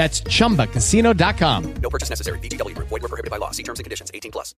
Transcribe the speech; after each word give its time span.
That's 0.00 0.22
chumbacasino.com. 0.22 1.74
No 1.82 1.90
purchase 1.90 2.08
necessary. 2.08 2.38
VGW 2.38 2.74
Group. 2.74 2.88
Void 2.88 3.02
were 3.02 3.08
prohibited 3.08 3.30
by 3.30 3.36
law. 3.36 3.50
See 3.50 3.62
terms 3.62 3.80
and 3.80 3.84
conditions. 3.84 4.10
18 4.14 4.32
plus. 4.32 4.54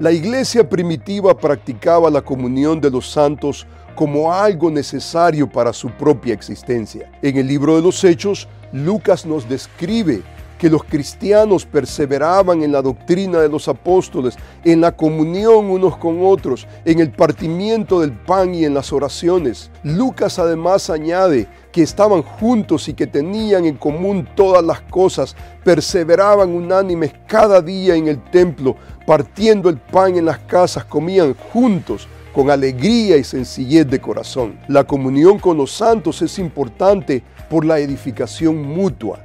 La 0.00 0.12
iglesia 0.12 0.68
primitiva 0.68 1.34
practicaba 1.38 2.10
la 2.10 2.20
comunión 2.20 2.78
de 2.78 2.90
los 2.90 3.08
santos 3.08 3.66
como 3.94 4.30
algo 4.30 4.70
necesario 4.70 5.48
para 5.48 5.72
su 5.72 5.88
propia 5.88 6.34
existencia. 6.34 7.10
En 7.22 7.38
el 7.38 7.46
libro 7.46 7.76
de 7.76 7.80
los 7.80 8.04
Hechos, 8.04 8.48
Lucas 8.72 9.24
nos 9.24 9.48
describe 9.48 10.22
que 10.64 10.70
los 10.70 10.84
cristianos 10.84 11.66
perseveraban 11.66 12.62
en 12.62 12.72
la 12.72 12.80
doctrina 12.80 13.38
de 13.38 13.50
los 13.50 13.68
apóstoles, 13.68 14.34
en 14.64 14.80
la 14.80 14.92
comunión 14.92 15.66
unos 15.66 15.98
con 15.98 16.24
otros, 16.24 16.66
en 16.86 17.00
el 17.00 17.10
partimiento 17.10 18.00
del 18.00 18.12
pan 18.12 18.54
y 18.54 18.64
en 18.64 18.72
las 18.72 18.90
oraciones. 18.90 19.70
Lucas 19.82 20.38
además 20.38 20.88
añade 20.88 21.48
que 21.70 21.82
estaban 21.82 22.22
juntos 22.22 22.88
y 22.88 22.94
que 22.94 23.06
tenían 23.06 23.66
en 23.66 23.76
común 23.76 24.26
todas 24.34 24.64
las 24.64 24.80
cosas, 24.80 25.36
perseveraban 25.64 26.48
unánimes 26.48 27.12
cada 27.26 27.60
día 27.60 27.94
en 27.94 28.08
el 28.08 28.24
templo, 28.30 28.74
partiendo 29.06 29.68
el 29.68 29.76
pan 29.76 30.16
en 30.16 30.24
las 30.24 30.38
casas, 30.38 30.86
comían 30.86 31.34
juntos 31.52 32.08
con 32.32 32.48
alegría 32.48 33.18
y 33.18 33.24
sencillez 33.24 33.86
de 33.86 34.00
corazón. 34.00 34.58
La 34.68 34.84
comunión 34.84 35.38
con 35.38 35.58
los 35.58 35.72
santos 35.72 36.22
es 36.22 36.38
importante 36.38 37.22
por 37.50 37.66
la 37.66 37.80
edificación 37.80 38.62
mutua. 38.62 39.18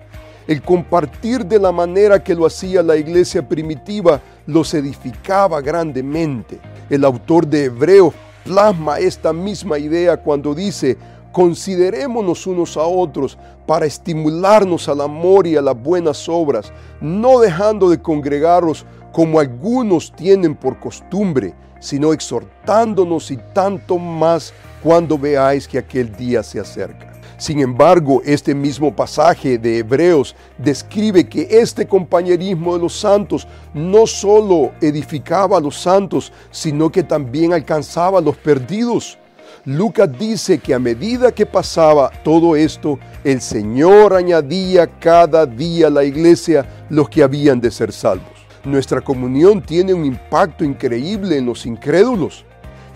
El 0.49 0.63
compartir 0.63 1.45
de 1.45 1.59
la 1.59 1.71
manera 1.71 2.23
que 2.23 2.33
lo 2.33 2.43
hacía 2.43 2.81
la 2.81 2.97
iglesia 2.97 3.47
primitiva 3.47 4.19
los 4.47 4.73
edificaba 4.73 5.61
grandemente. 5.61 6.59
El 6.89 7.05
autor 7.05 7.45
de 7.45 7.65
Hebreos 7.65 8.15
plasma 8.43 8.97
esta 8.97 9.31
misma 9.31 9.77
idea 9.77 10.17
cuando 10.17 10.55
dice, 10.55 10.97
considerémonos 11.31 12.47
unos 12.47 12.77
a 12.77 12.81
otros 12.81 13.37
para 13.67 13.85
estimularnos 13.85 14.89
al 14.89 15.01
amor 15.01 15.45
y 15.45 15.55
a 15.55 15.61
las 15.61 15.79
buenas 15.79 16.27
obras, 16.27 16.73
no 16.99 17.39
dejando 17.41 17.87
de 17.87 18.01
congregarnos 18.01 18.87
como 19.11 19.39
algunos 19.39 20.11
tienen 20.15 20.55
por 20.55 20.79
costumbre, 20.79 21.53
sino 21.79 22.11
exhortándonos 22.11 23.29
y 23.29 23.37
tanto 23.53 23.99
más 23.99 24.51
cuando 24.81 25.15
veáis 25.15 25.67
que 25.67 25.77
aquel 25.77 26.11
día 26.15 26.41
se 26.41 26.59
acerca. 26.59 27.08
Sin 27.39 27.61
embargo, 27.61 28.21
este 28.25 28.53
mismo 28.53 28.93
pasaje 28.93 29.57
de 29.57 29.77
Hebreos 29.77 30.35
describe 30.57 31.23
que 31.23 31.47
este 31.49 31.87
compañerismo 31.87 32.75
de 32.75 32.81
los 32.81 32.99
santos 32.99 33.47
no 33.73 34.05
solo 34.05 34.73
edificaba 34.81 35.57
a 35.57 35.61
los 35.61 35.77
santos, 35.77 36.33
sino 36.51 36.91
que 36.91 37.01
también 37.01 37.53
alcanzaba 37.53 38.19
a 38.19 38.21
los 38.21 38.35
perdidos. 38.35 39.17
Lucas 39.63 40.09
dice 40.19 40.57
que 40.57 40.73
a 40.73 40.79
medida 40.79 41.31
que 41.31 41.45
pasaba 41.45 42.11
todo 42.25 42.57
esto, 42.57 42.99
el 43.23 43.39
Señor 43.39 44.13
añadía 44.13 44.87
cada 44.99 45.45
día 45.45 45.87
a 45.87 45.91
la 45.91 46.03
iglesia 46.03 46.65
los 46.89 47.07
que 47.07 47.23
habían 47.23 47.61
de 47.61 47.71
ser 47.71 47.93
salvos. 47.93 48.27
Nuestra 48.65 48.99
comunión 48.99 49.61
tiene 49.61 49.93
un 49.93 50.03
impacto 50.03 50.65
increíble 50.65 51.37
en 51.37 51.45
los 51.45 51.65
incrédulos. 51.65 52.43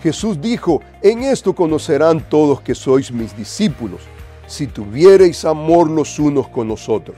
Jesús 0.02 0.38
dijo, 0.38 0.82
en 1.00 1.22
esto 1.22 1.54
conocerán 1.54 2.20
todos 2.28 2.60
que 2.60 2.74
sois 2.74 3.10
mis 3.10 3.34
discípulos 3.34 4.02
si 4.46 4.66
tuviereis 4.66 5.44
amor 5.44 5.90
los 5.90 6.18
unos 6.18 6.48
con 6.48 6.68
nosotros. 6.68 7.16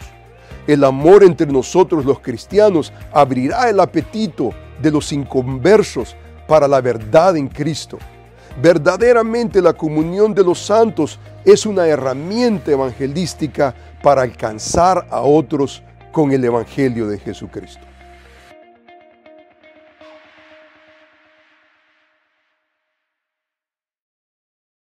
El 0.66 0.84
amor 0.84 1.22
entre 1.22 1.46
nosotros 1.46 2.04
los 2.04 2.20
cristianos 2.20 2.92
abrirá 3.12 3.70
el 3.70 3.78
apetito 3.80 4.50
de 4.82 4.90
los 4.90 5.12
inconversos 5.12 6.16
para 6.46 6.66
la 6.66 6.80
verdad 6.80 7.36
en 7.36 7.48
Cristo. 7.48 7.98
Verdaderamente 8.60 9.60
la 9.60 9.74
comunión 9.74 10.34
de 10.34 10.42
los 10.42 10.58
santos 10.58 11.18
es 11.44 11.66
una 11.66 11.86
herramienta 11.86 12.72
evangelística 12.72 13.74
para 14.02 14.22
alcanzar 14.22 15.06
a 15.10 15.20
otros 15.20 15.82
con 16.10 16.32
el 16.32 16.44
Evangelio 16.44 17.06
de 17.06 17.18
Jesucristo. 17.18 17.86